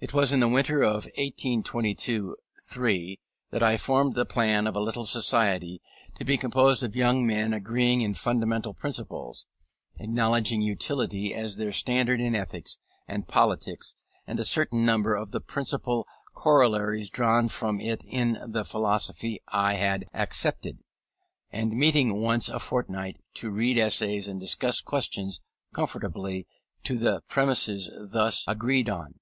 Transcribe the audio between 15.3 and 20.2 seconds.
the principal corollaries drawn from it in the philosophy I had